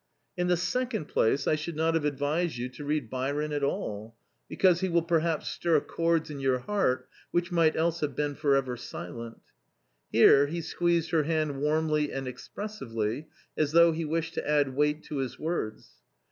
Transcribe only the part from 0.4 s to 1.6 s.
the second place, I